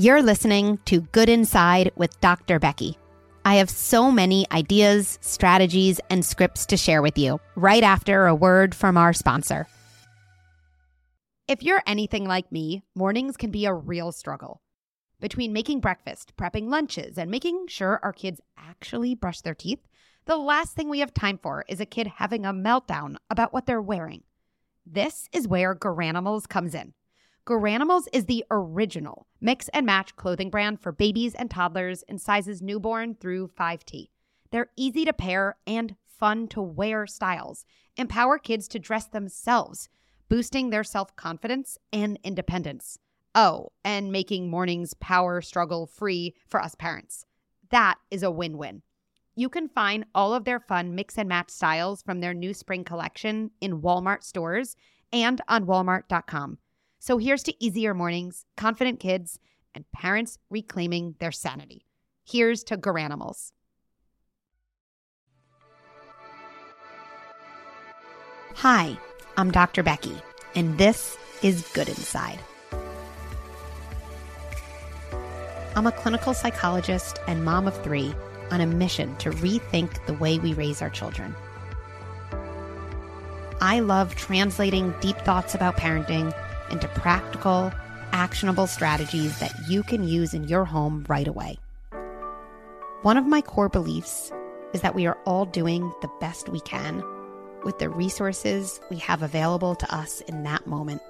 [0.00, 2.58] You're listening to Good Inside with Dr.
[2.58, 2.96] Becky.
[3.44, 8.34] I have so many ideas, strategies, and scripts to share with you right after a
[8.34, 9.66] word from our sponsor.
[11.48, 14.62] If you're anything like me, mornings can be a real struggle.
[15.20, 19.86] Between making breakfast, prepping lunches, and making sure our kids actually brush their teeth,
[20.24, 23.66] the last thing we have time for is a kid having a meltdown about what
[23.66, 24.22] they're wearing.
[24.86, 26.94] This is where Garanimals comes in.
[27.50, 32.62] Garanimals is the original mix and match clothing brand for babies and toddlers in sizes
[32.62, 34.06] newborn through 5T.
[34.52, 37.64] They're easy to pair and fun to wear styles,
[37.96, 39.88] empower kids to dress themselves,
[40.28, 43.00] boosting their self confidence and independence.
[43.34, 47.26] Oh, and making mornings power struggle free for us parents.
[47.70, 48.82] That is a win win.
[49.34, 52.84] You can find all of their fun mix and match styles from their new spring
[52.84, 54.76] collection in Walmart stores
[55.12, 56.58] and on walmart.com.
[57.02, 59.38] So here's to easier mornings, confident kids,
[59.74, 61.86] and parents reclaiming their sanity.
[62.26, 63.52] Here's to Garanimals.
[68.56, 68.98] Hi,
[69.38, 69.82] I'm Dr.
[69.82, 70.20] Becky,
[70.54, 72.38] and this is Good Inside.
[75.74, 78.14] I'm a clinical psychologist and mom of three
[78.50, 81.34] on a mission to rethink the way we raise our children.
[83.62, 86.34] I love translating deep thoughts about parenting
[86.70, 87.72] into practical,
[88.12, 91.58] actionable strategies that you can use in your home right away.
[93.02, 94.32] One of my core beliefs
[94.72, 97.02] is that we are all doing the best we can
[97.64, 101.02] with the resources we have available to us in that moment.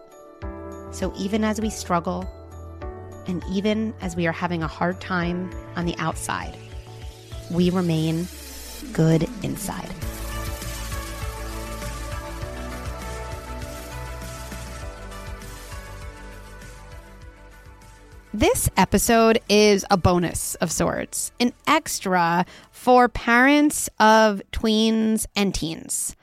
[0.93, 2.29] So even as we struggle,
[3.27, 6.57] and even as we are having a hard time on the outside,
[7.51, 8.27] we remain
[8.93, 9.89] good inside.
[18.33, 26.15] This episode is a bonus of sorts, an extra for parents of tweens and teens.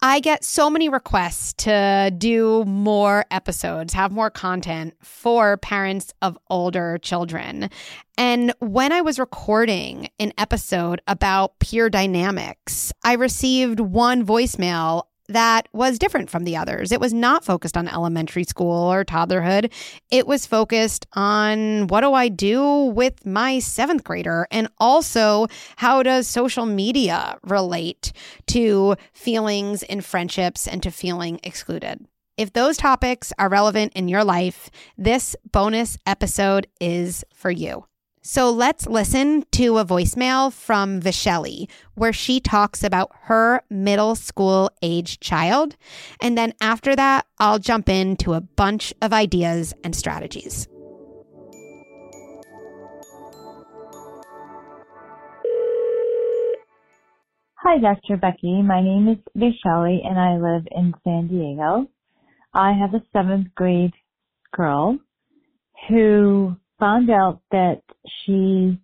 [0.00, 6.38] I get so many requests to do more episodes, have more content for parents of
[6.48, 7.68] older children.
[8.16, 15.68] And when I was recording an episode about peer dynamics, I received one voicemail that
[15.72, 16.92] was different from the others.
[16.92, 19.72] It was not focused on elementary school or toddlerhood.
[20.10, 24.46] It was focused on what do I do with my seventh grader?
[24.50, 25.46] And also,
[25.76, 28.12] how does social media relate
[28.48, 32.06] to feelings in friendships and to feeling excluded?
[32.36, 37.84] If those topics are relevant in your life, this bonus episode is for you.
[38.22, 44.70] So let's listen to a voicemail from Vishelli where she talks about her middle school
[44.82, 45.76] age child.
[46.20, 50.68] And then after that, I'll jump into a bunch of ideas and strategies.
[57.62, 58.18] Hi, Dr.
[58.18, 58.60] Becky.
[58.60, 61.88] My name is Vishelli and I live in San Diego.
[62.52, 63.94] I have a seventh grade
[64.52, 64.98] girl
[65.88, 68.80] who found out that she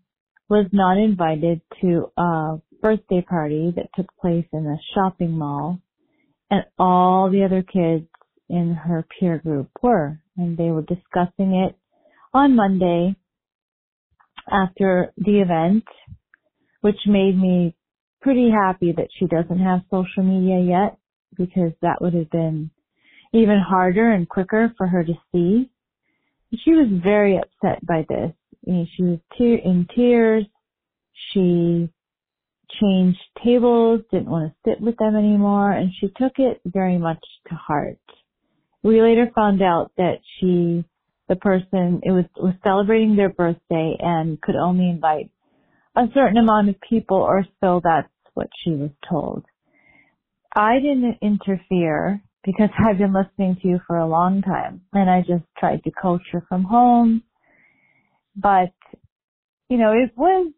[0.48, 5.80] was not invited to a birthday party that took place in a shopping mall
[6.50, 8.06] and all the other kids
[8.48, 11.76] in her peer group were and they were discussing it
[12.32, 13.16] on Monday
[14.50, 15.84] after the event
[16.82, 17.74] which made me
[18.20, 20.98] pretty happy that she doesn't have social media yet
[21.36, 22.70] because that would have been
[23.32, 25.68] even harder and quicker for her to see
[26.54, 28.32] she was very upset by this.
[28.66, 30.44] Mean, she was te- in tears.
[31.32, 31.88] She
[32.80, 37.24] changed tables, didn't want to sit with them anymore, and she took it very much
[37.48, 37.98] to heart.
[38.82, 40.84] We later found out that she,
[41.28, 45.30] the person, it was, was celebrating their birthday and could only invite
[45.96, 49.44] a certain amount of people or so that's what she was told.
[50.54, 55.20] I didn't interfere because I've been listening to you for a long time and I
[55.20, 55.90] just tried to
[56.32, 57.22] her from home.
[58.36, 58.72] But,
[59.68, 60.52] you know, it was,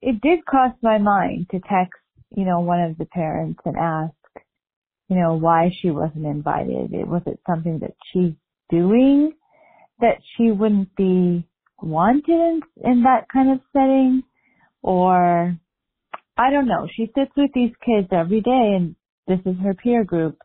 [0.00, 2.00] it did cross my mind to text,
[2.34, 4.14] you know, one of the parents and ask,
[5.08, 6.92] you know, why she wasn't invited.
[6.92, 8.32] Was it something that she's
[8.70, 9.32] doing
[10.00, 11.44] that she wouldn't be
[11.82, 14.22] wanted in, in that kind of setting?
[14.82, 15.56] Or,
[16.38, 16.88] I don't know.
[16.94, 18.94] She sits with these kids every day and
[19.26, 20.38] this is her peer group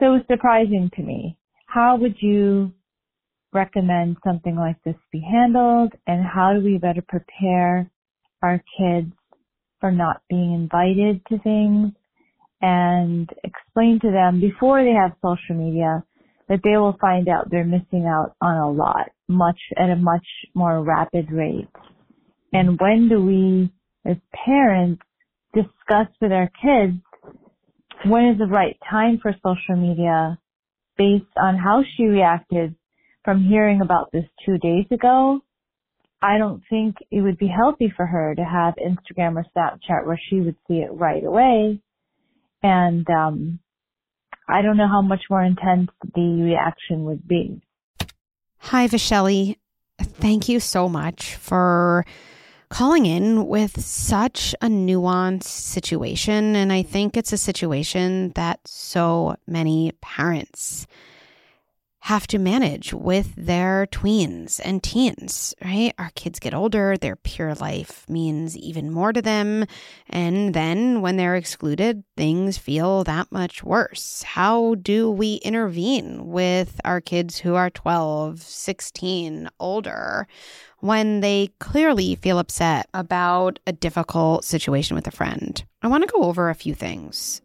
[0.00, 1.36] so surprising to me.
[1.66, 2.72] How would you
[3.52, 7.90] recommend something like this be handled and how do we better prepare
[8.42, 9.12] our kids
[9.80, 11.92] for not being invited to things
[12.60, 16.02] and explain to them before they have social media
[16.48, 20.26] that they will find out they're missing out on a lot, much at a much
[20.54, 21.68] more rapid rate.
[22.52, 23.72] And when do we,
[24.10, 25.02] as parents,
[25.54, 27.00] discuss with our kids
[28.06, 30.38] when is the right time for social media
[30.96, 32.74] based on how she reacted
[33.24, 35.40] from hearing about this two days ago
[36.22, 40.20] I don't think it would be healthy for her to have Instagram or Snapchat where
[40.30, 41.80] she would see it right away.
[42.62, 43.58] And um,
[44.48, 47.60] I don't know how much more intense the reaction would be.
[48.58, 49.56] Hi, Vishelli.
[50.00, 52.06] Thank you so much for
[52.72, 56.56] calling in with such a nuanced situation.
[56.56, 60.86] And I think it's a situation that so many parents
[62.02, 65.94] have to manage with their tweens and teens, right?
[65.98, 69.66] Our kids get older, their pure life means even more to them.
[70.08, 74.24] And then when they're excluded, things feel that much worse.
[74.24, 80.26] How do we intervene with our kids who are 12, 16, older?
[80.80, 86.12] When they clearly feel upset about a difficult situation with a friend, I want to
[86.12, 87.42] go over a few things.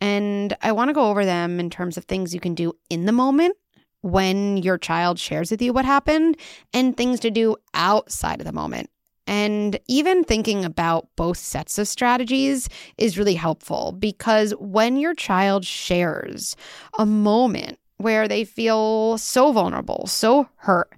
[0.00, 3.04] And I want to go over them in terms of things you can do in
[3.04, 3.56] the moment
[4.02, 6.36] when your child shares with you what happened
[6.72, 8.90] and things to do outside of the moment.
[9.26, 12.68] And even thinking about both sets of strategies
[12.98, 16.56] is really helpful because when your child shares
[16.98, 20.92] a moment where they feel so vulnerable, so hurt,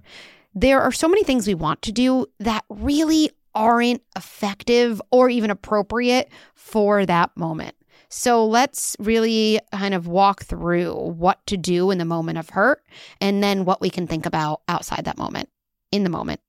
[0.55, 5.51] there are so many things we want to do that really aren't effective or even
[5.51, 7.75] appropriate for that moment.
[8.15, 12.83] So let's really kind of walk through what to do in the moment of hurt
[13.19, 15.49] and then what we can think about outside that moment,
[15.91, 16.39] in the moment.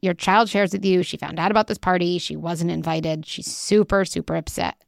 [0.00, 3.48] Your child shares with you, she found out about this party, she wasn't invited, she's
[3.48, 4.84] super, super upset.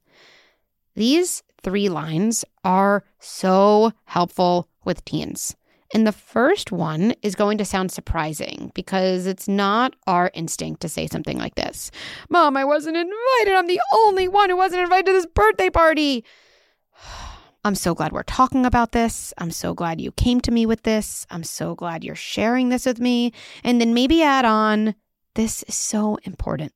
[0.94, 5.56] These three lines are so helpful with teens.
[5.94, 10.88] And the first one is going to sound surprising because it's not our instinct to
[10.88, 11.90] say something like this
[12.30, 13.54] Mom, I wasn't invited.
[13.54, 16.24] I'm the only one who wasn't invited to this birthday party.
[17.64, 19.32] I'm so glad we're talking about this.
[19.38, 21.28] I'm so glad you came to me with this.
[21.30, 23.32] I'm so glad you're sharing this with me.
[23.62, 24.96] And then maybe add on,
[25.34, 26.72] this is so important.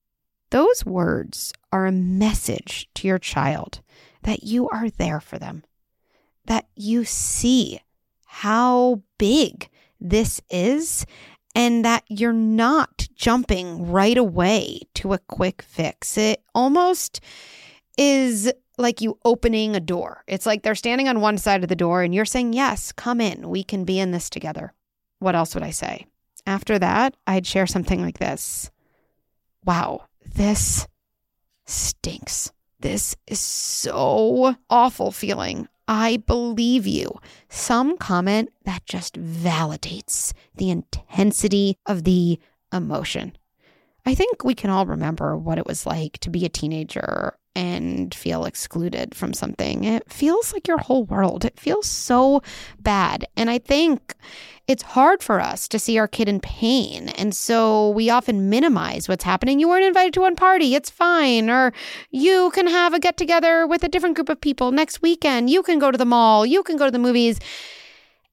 [0.50, 3.80] Those words are a message to your child
[4.22, 5.64] that you are there for them,
[6.44, 7.80] that you see
[8.26, 9.68] how big
[10.00, 11.06] this is
[11.54, 16.18] and that you're not jumping right away to a quick fix.
[16.18, 17.20] It almost
[17.96, 20.22] is like you opening a door.
[20.26, 23.22] It's like they're standing on one side of the door and you're saying, Yes, come
[23.22, 23.48] in.
[23.48, 24.74] We can be in this together.
[25.18, 26.06] What else would I say?
[26.46, 28.70] After that, I'd share something like this
[29.64, 30.86] Wow, this
[31.64, 32.52] stinks.
[32.80, 35.68] This is so awful feeling.
[35.88, 37.10] I believe you.
[37.48, 42.40] Some comment that just validates the intensity of the
[42.72, 43.36] emotion.
[44.04, 48.14] I think we can all remember what it was like to be a teenager and
[48.14, 49.84] feel excluded from something.
[49.84, 51.42] It feels like your whole world.
[51.42, 52.42] It feels so
[52.78, 53.26] bad.
[53.34, 54.14] And I think
[54.68, 57.08] it's hard for us to see our kid in pain.
[57.08, 59.58] And so we often minimize what's happening.
[59.58, 61.48] You weren't invited to one party, it's fine.
[61.48, 61.72] Or
[62.10, 65.48] you can have a get together with a different group of people next weekend.
[65.48, 67.40] You can go to the mall, you can go to the movies.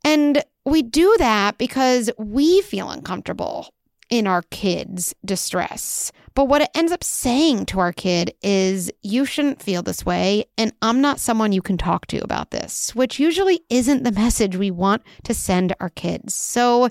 [0.04, 3.70] And we do that because we feel uncomfortable
[4.14, 6.12] in our kids' distress.
[6.36, 10.46] But what it ends up saying to our kid is, you shouldn't feel this way,
[10.56, 14.56] and I'm not someone you can talk to about this, which usually isn't the message
[14.56, 16.36] we want to send our kids.
[16.36, 16.90] So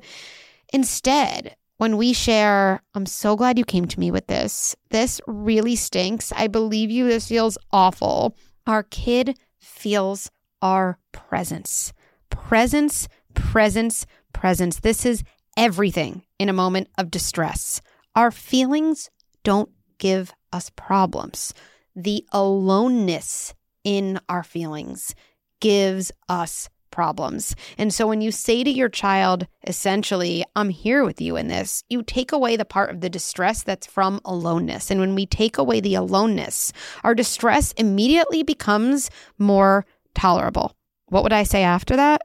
[0.73, 4.75] instead, when we share, I'm so glad you came to me with this.
[4.91, 6.33] This really stinks.
[6.35, 7.07] I believe you.
[7.07, 8.37] This feels awful.
[8.67, 10.29] Our kid feels
[10.61, 11.93] our presence.
[12.31, 14.81] Presence, presence, presence.
[14.81, 15.23] This is
[15.57, 17.81] everything in a moment of distress.
[18.15, 19.11] Our feelings
[19.45, 21.55] don't give us problems.
[21.95, 23.55] The aloneness
[23.85, 25.15] in our feelings
[25.61, 27.57] gives us problems.
[27.79, 31.83] And so when you say to your child, essentially, I'm here with you in this,
[31.89, 34.91] you take away the part of the distress that's from aloneness.
[34.91, 40.77] And when we take away the aloneness, our distress immediately becomes more tolerable.
[41.07, 42.23] What would I say after that?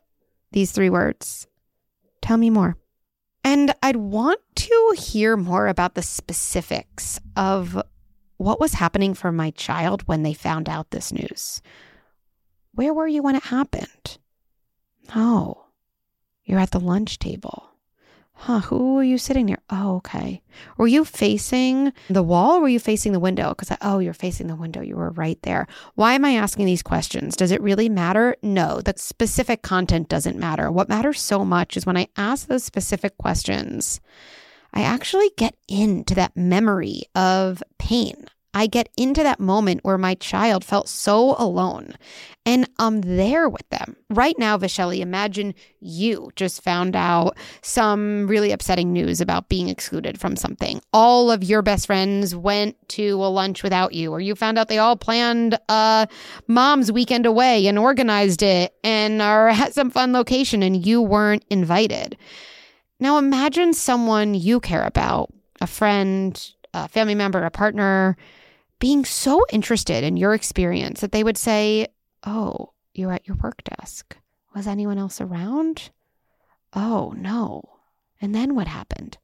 [0.51, 1.47] These three words
[2.21, 2.75] Tell me more.
[3.49, 7.81] And I'd want to hear more about the specifics of
[8.35, 11.61] what was happening for my child when they found out this news.
[12.73, 14.17] Where were you when it happened?
[15.15, 15.67] Oh,
[16.43, 17.69] you're at the lunch table.
[18.39, 19.57] Huh, who were you sitting near?
[19.71, 20.43] Oh, okay.
[20.77, 23.49] Were you facing the wall or were you facing the window?
[23.49, 24.79] Because, oh, you're facing the window.
[24.79, 25.67] You were right there.
[25.95, 27.35] Why am I asking these questions?
[27.35, 28.35] Does it really matter?
[28.43, 30.71] No, the specific content doesn't matter.
[30.71, 33.99] What matters so much is when I ask those specific questions,
[34.71, 38.27] I actually get into that memory of pain.
[38.57, 41.93] I get into that moment where my child felt so alone
[42.43, 43.95] and I'm there with them.
[44.09, 50.19] Right now, Vishelli, imagine you just found out some really upsetting news about being excluded
[50.19, 50.81] from something.
[50.91, 54.69] All of your best friends went to a lunch without you, or you found out
[54.69, 56.07] they all planned a
[56.47, 61.45] mom's weekend away and organized it and are at some fun location and you weren't
[61.51, 62.17] invited.
[62.99, 68.17] Now imagine someone you care about, a friend, a family member, a partner
[68.79, 71.87] being so interested in your experience that they would say,
[72.25, 74.17] Oh, you're at your work desk.
[74.55, 75.91] Was anyone else around?
[76.73, 77.63] Oh, no.
[78.21, 79.17] And then what happened?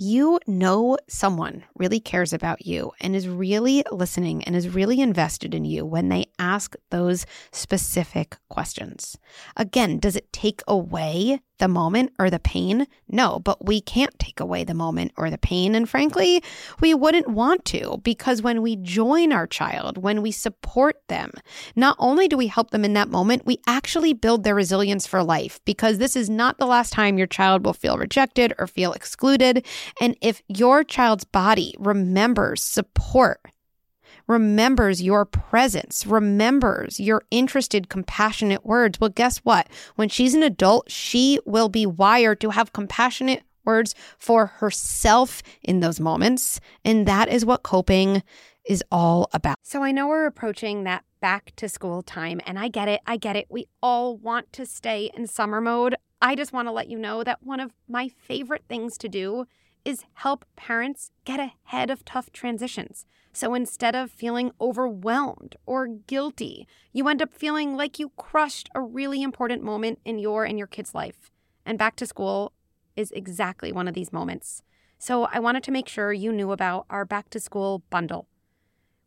[0.00, 5.54] You know someone really cares about you and is really listening and is really invested
[5.54, 9.18] in you when they ask those specific questions.
[9.56, 12.86] Again, does it take away the moment or the pain?
[13.08, 15.74] No, but we can't take away the moment or the pain.
[15.74, 16.42] And frankly,
[16.80, 21.32] we wouldn't want to because when we join our child, when we support them,
[21.76, 25.22] not only do we help them in that moment, we actually build their resilience for
[25.22, 28.92] life because this is not the last time your child will feel rejected or feel
[28.92, 29.64] excluded.
[30.00, 33.40] And if your child's body remembers support,
[34.28, 39.00] remembers your presence, remembers your interested, compassionate words.
[39.00, 39.68] Well, guess what?
[39.96, 45.80] When she's an adult, she will be wired to have compassionate words for herself in
[45.80, 46.60] those moments.
[46.84, 48.22] And that is what coping
[48.64, 49.56] is all about.
[49.62, 53.00] So I know we're approaching that back to school time, and I get it.
[53.06, 53.46] I get it.
[53.48, 55.96] We all want to stay in summer mode.
[56.20, 59.46] I just want to let you know that one of my favorite things to do
[59.88, 63.06] is help parents get ahead of tough transitions.
[63.32, 68.82] So instead of feeling overwhelmed or guilty, you end up feeling like you crushed a
[68.82, 71.30] really important moment in your and your kid's life.
[71.64, 72.52] And back to school
[72.96, 74.62] is exactly one of these moments.
[74.98, 78.28] So I wanted to make sure you knew about our back to school bundle.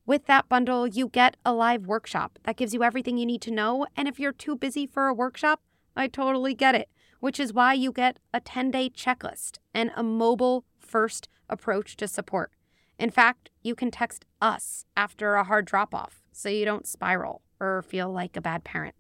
[0.08, 3.52] With that bundle, you get a live workshop that gives you everything you need to
[3.52, 3.86] know.
[3.96, 5.62] And if you're too busy for a workshop,
[5.96, 10.02] I totally get it, which is why you get a 10 day checklist and a
[10.02, 12.52] mobile first approach to support.
[13.00, 17.42] In fact, you can text us after a hard drop off so you don't spiral
[17.60, 18.96] or feel like a bad parent.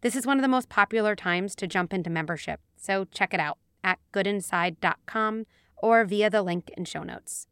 [0.00, 3.40] This is one of the most popular times to jump into membership, so check it
[3.40, 5.46] out at goodinside.com
[5.76, 7.46] or via the link in show notes.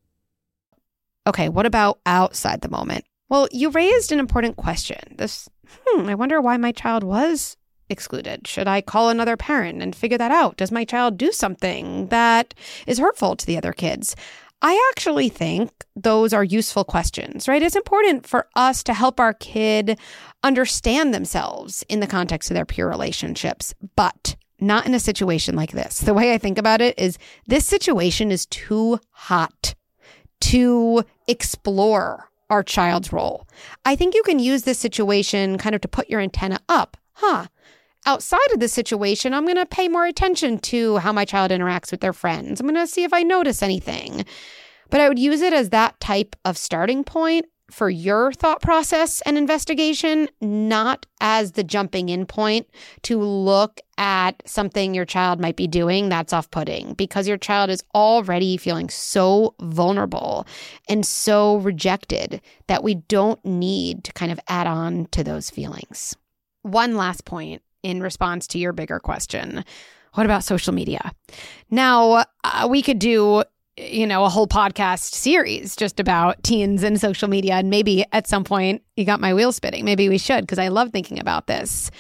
[1.27, 3.05] Okay, what about outside the moment?
[3.29, 4.99] Well, you raised an important question.
[5.17, 5.49] This,
[5.87, 7.57] hmm, I wonder why my child was
[7.93, 8.49] excluded?
[8.49, 10.57] Should I call another parent and figure that out?
[10.57, 12.55] Does my child do something that
[12.87, 14.17] is hurtful to the other kids?
[14.63, 17.63] I actually think those are useful questions, right?
[17.63, 19.99] It's important for us to help our kid
[20.43, 25.73] understand themselves in the context of their peer relationships, but not in a situation like
[25.73, 25.99] this.
[25.99, 29.75] The way I think about it is this situation is too hot
[30.43, 33.49] to explore our child's role.
[33.85, 36.97] I think you can use this situation kind of to put your antenna up.
[37.15, 37.47] Huh,
[38.07, 41.91] outside of this situation, I'm going to pay more attention to how my child interacts
[41.91, 42.61] with their friends.
[42.61, 44.25] I'm going to see if I notice anything.
[44.91, 49.23] But I would use it as that type of starting point for your thought process
[49.23, 52.69] and investigation, not as the jumping in point
[53.03, 57.71] to look at something your child might be doing that's off putting because your child
[57.71, 60.47] is already feeling so vulnerable
[60.89, 66.15] and so rejected that we don't need to kind of add on to those feelings.
[66.63, 69.65] One last point in response to your bigger question.
[70.15, 71.13] What about social media?
[71.71, 73.45] Now, uh, we could do
[73.77, 77.55] you know, a whole podcast series just about teens and social media.
[77.55, 79.85] And maybe at some point you got my wheels spinning.
[79.85, 81.91] Maybe we should, because I love thinking about this.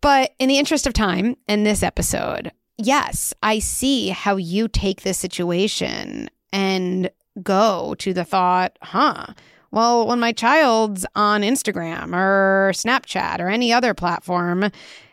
[0.00, 5.02] But in the interest of time in this episode, yes, I see how you take
[5.02, 7.10] this situation and
[7.42, 9.26] go to the thought, huh,
[9.72, 14.70] well, when my child's on Instagram or Snapchat or any other platform,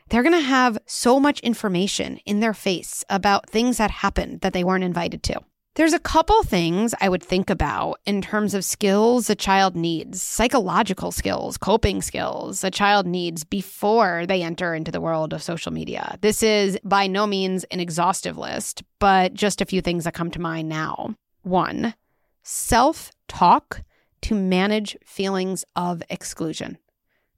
[0.09, 4.53] they're going to have so much information in their face about things that happened that
[4.53, 5.39] they weren't invited to.
[5.75, 10.21] There's a couple things I would think about in terms of skills a child needs,
[10.21, 15.71] psychological skills, coping skills a child needs before they enter into the world of social
[15.71, 16.17] media.
[16.19, 20.31] This is by no means an exhaustive list, but just a few things that come
[20.31, 21.15] to mind now.
[21.43, 21.93] One,
[22.43, 23.83] self talk
[24.21, 26.77] to manage feelings of exclusion.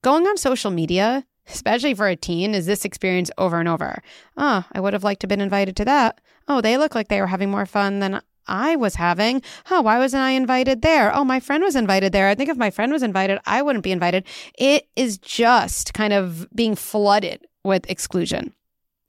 [0.01, 4.01] Going on social media especially for a teen, is this experience over and over.
[4.37, 6.21] Oh, I would have liked to have been invited to that.
[6.47, 9.41] Oh, they look like they were having more fun than I was having.
[9.65, 11.15] Huh, why wasn't I invited there?
[11.15, 12.27] Oh, my friend was invited there.
[12.27, 14.25] I think if my friend was invited, I wouldn't be invited.
[14.57, 18.53] It is just kind of being flooded with exclusion.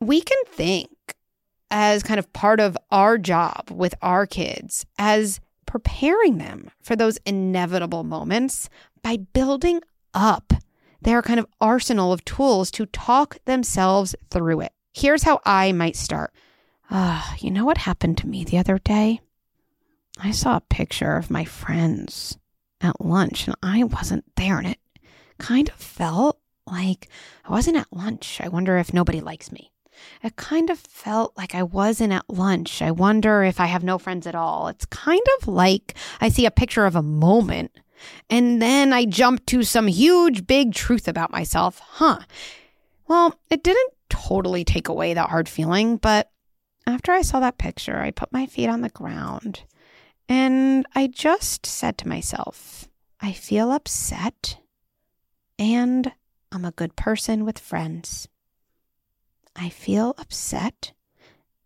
[0.01, 0.91] We can think
[1.71, 5.41] as kind of part of our job with our kids as
[5.73, 8.69] preparing them for those inevitable moments
[9.03, 9.81] by building
[10.13, 10.53] up
[11.01, 14.71] their kind of arsenal of tools to talk themselves through it.
[14.93, 16.35] Here's how I might start.
[16.91, 19.23] Uh, you know what happened to me the other day?
[20.19, 22.37] I saw a picture of my friends
[22.83, 24.79] at lunch and I wasn't there, and it
[25.39, 27.09] kind of felt like
[27.47, 28.43] I wasn't at lunch.
[28.43, 29.72] I wonder if nobody likes me.
[30.23, 32.83] It kind of felt like I wasn't at lunch.
[32.83, 34.69] I wonder if I have no friends at all.
[34.69, 37.73] It's kind of like I see a picture of a moment
[38.29, 41.79] and then I jump to some huge big truth about myself.
[41.79, 42.21] Huh.
[43.07, 46.31] Well, it didn't totally take away that hard feeling, but
[46.87, 49.65] after I saw that picture, I put my feet on the ground
[50.29, 52.89] and I just said to myself,
[53.21, 54.59] I feel upset
[55.59, 56.13] and
[56.51, 58.29] I'm a good person with friends.
[59.57, 60.93] I feel upset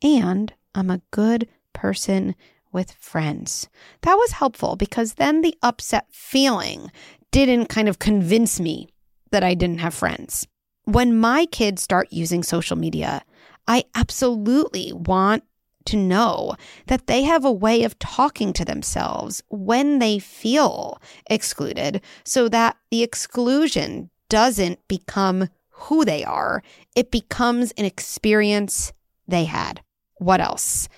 [0.03, 2.35] and I'm a good person
[2.73, 3.69] with friends.
[4.03, 6.91] That was helpful because then the upset feeling
[7.31, 8.89] didn't kind of convince me
[9.31, 10.47] that I didn't have friends.
[10.85, 13.23] When my kids start using social media,
[13.67, 15.43] I absolutely want
[15.87, 16.55] to know
[16.87, 22.77] that they have a way of talking to themselves when they feel excluded so that
[22.91, 26.63] the exclusion doesn't become who they are,
[26.95, 28.93] it becomes an experience
[29.29, 29.83] they had.
[30.17, 30.89] What else?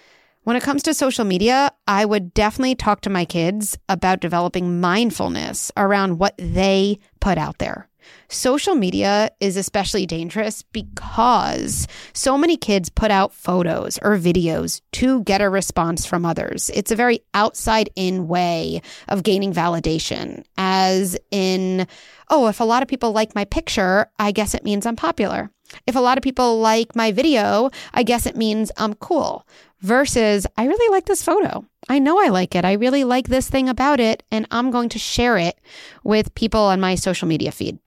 [0.44, 4.80] When it comes to social media, I would definitely talk to my kids about developing
[4.80, 7.87] mindfulness around what they put out there.
[8.28, 15.22] Social media is especially dangerous because so many kids put out photos or videos to
[15.24, 16.70] get a response from others.
[16.74, 21.86] It's a very outside in way of gaining validation, as in,
[22.28, 25.50] oh, if a lot of people like my picture, I guess it means I'm popular.
[25.86, 29.46] If a lot of people like my video, I guess it means I'm cool.
[29.80, 31.64] Versus, I really like this photo.
[31.88, 32.64] I know I like it.
[32.64, 35.58] I really like this thing about it, and I'm going to share it
[36.02, 37.78] with people on my social media feed.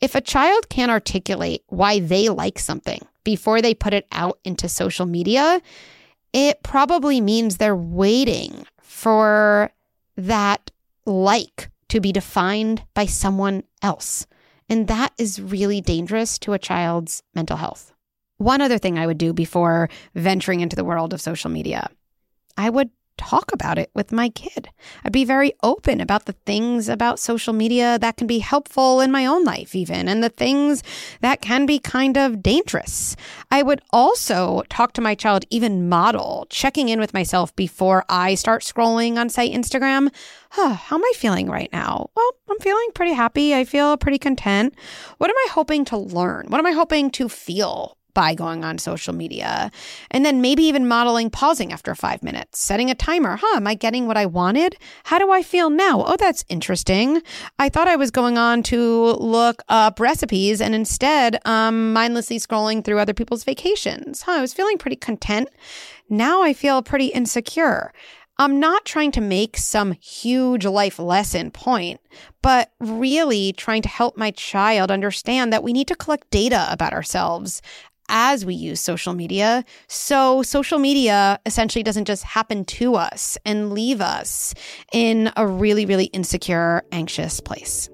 [0.00, 4.68] If a child can't articulate why they like something before they put it out into
[4.68, 5.60] social media,
[6.32, 9.70] it probably means they're waiting for
[10.16, 10.70] that
[11.06, 14.26] like to be defined by someone else.
[14.68, 17.92] And that is really dangerous to a child's mental health.
[18.38, 21.88] One other thing I would do before venturing into the world of social media
[22.56, 24.68] I would talk about it with my kid.
[25.04, 29.10] I'd be very open about the things about social media that can be helpful in
[29.10, 30.82] my own life, even, and the things
[31.20, 33.16] that can be kind of dangerous.
[33.50, 38.34] I would also talk to my child, even model, checking in with myself before I
[38.34, 40.10] start scrolling on, say, Instagram.
[40.50, 42.10] Huh, how am I feeling right now?
[42.14, 43.54] Well, I'm feeling pretty happy.
[43.54, 44.74] I feel pretty content.
[45.18, 46.46] What am I hoping to learn?
[46.48, 49.70] What am I hoping to feel by going on social media.
[50.10, 53.36] And then maybe even modeling pausing after five minutes, setting a timer.
[53.36, 54.76] Huh, am I getting what I wanted?
[55.04, 56.04] How do I feel now?
[56.06, 57.22] Oh, that's interesting.
[57.58, 62.84] I thought I was going on to look up recipes and instead um, mindlessly scrolling
[62.84, 64.22] through other people's vacations.
[64.22, 65.48] Huh, I was feeling pretty content.
[66.08, 67.92] Now I feel pretty insecure.
[68.36, 72.00] I'm not trying to make some huge life lesson point,
[72.42, 76.92] but really trying to help my child understand that we need to collect data about
[76.92, 77.62] ourselves
[78.08, 79.64] as we use social media.
[79.88, 84.54] So social media essentially doesn't just happen to us and leave us
[84.92, 87.88] in a really, really insecure, anxious place.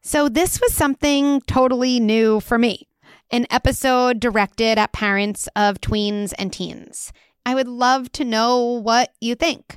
[0.00, 2.88] So, this was something totally new for me
[3.30, 7.12] an episode directed at parents of tweens and teens.
[7.44, 9.76] I would love to know what you think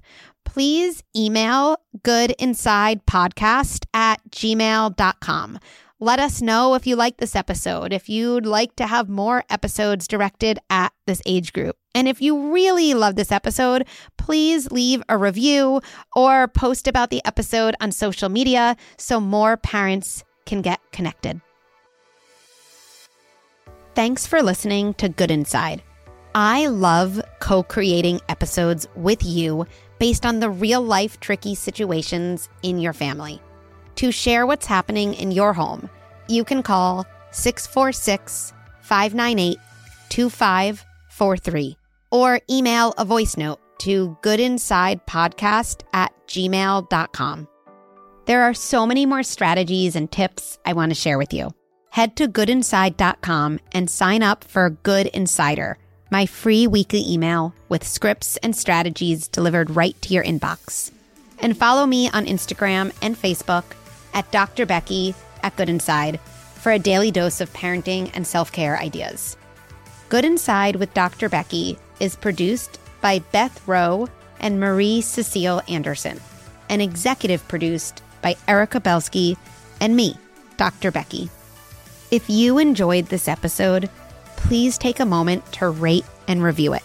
[0.51, 5.59] please email goodinsidepodcast at gmail.com.
[6.01, 10.09] Let us know if you like this episode, if you'd like to have more episodes
[10.09, 11.77] directed at this age group.
[11.95, 13.87] And if you really love this episode,
[14.17, 15.79] please leave a review
[16.17, 21.39] or post about the episode on social media so more parents can get connected.
[23.95, 25.81] Thanks for listening to Good Inside.
[26.33, 29.65] I love co creating episodes with you
[30.01, 33.39] based on the real life tricky situations in your family.
[33.97, 35.91] To share what's happening in your home,
[36.27, 39.59] you can call 646 598
[40.09, 41.77] 2543
[42.09, 47.47] or email a voice note to goodinsidepodcast at gmail.com.
[48.25, 51.51] There are so many more strategies and tips I want to share with you.
[51.91, 55.77] Head to goodinside.com and sign up for Good Insider,
[56.11, 60.91] my free weekly email with scripts and strategies delivered right to your inbox.
[61.39, 63.63] And follow me on Instagram and Facebook
[64.13, 64.65] at Dr.
[64.65, 66.19] Becky at Good Inside
[66.55, 69.37] for a daily dose of parenting and self care ideas.
[70.09, 71.29] Good Inside with Dr.
[71.29, 74.07] Becky is produced by Beth Rowe
[74.41, 76.19] and Marie Cecile Anderson
[76.69, 79.37] and executive produced by Erica Belsky
[79.79, 80.15] and me,
[80.57, 80.91] Dr.
[80.91, 81.29] Becky.
[82.11, 83.89] If you enjoyed this episode,
[84.51, 86.83] please take a moment to rate and review it.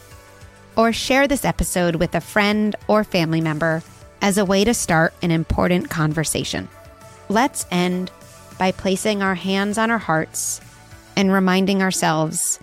[0.76, 3.82] Or share this episode with a friend or family member
[4.22, 6.68] as a way to start an important conversation.
[7.28, 8.12] Let's end
[8.56, 10.60] by placing our hands on our hearts
[11.16, 12.60] and reminding ourselves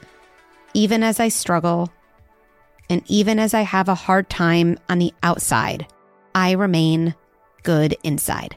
[0.74, 1.92] even as I struggle,
[2.90, 5.86] and even as I have a hard time on the outside,
[6.34, 7.14] I remain
[7.64, 8.56] good inside.